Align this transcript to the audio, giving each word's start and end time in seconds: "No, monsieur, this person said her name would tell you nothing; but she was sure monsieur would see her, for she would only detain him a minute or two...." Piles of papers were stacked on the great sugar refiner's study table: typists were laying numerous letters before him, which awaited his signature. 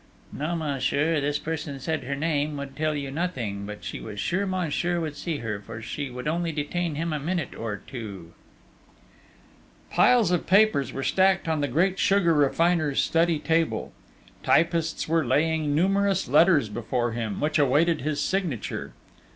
"No, 0.33 0.55
monsieur, 0.55 1.21
this 1.21 1.37
person 1.37 1.79
said 1.79 2.05
her 2.05 2.15
name 2.15 2.57
would 2.57 2.75
tell 2.75 2.95
you 2.95 3.11
nothing; 3.11 3.67
but 3.67 3.83
she 3.83 3.99
was 3.99 4.19
sure 4.19 4.47
monsieur 4.47 4.99
would 4.99 5.15
see 5.15 5.37
her, 5.37 5.59
for 5.59 5.79
she 5.79 6.09
would 6.09 6.27
only 6.27 6.51
detain 6.51 6.95
him 6.95 7.13
a 7.13 7.19
minute 7.19 7.53
or 7.55 7.77
two...." 7.85 8.33
Piles 9.91 10.31
of 10.31 10.47
papers 10.47 10.91
were 10.91 11.03
stacked 11.03 11.47
on 11.47 11.61
the 11.61 11.67
great 11.67 11.99
sugar 11.99 12.33
refiner's 12.33 12.99
study 12.99 13.37
table: 13.37 13.91
typists 14.41 15.07
were 15.07 15.23
laying 15.23 15.75
numerous 15.75 16.27
letters 16.27 16.67
before 16.67 17.11
him, 17.11 17.39
which 17.39 17.59
awaited 17.59 18.01
his 18.01 18.19
signature. 18.19 18.93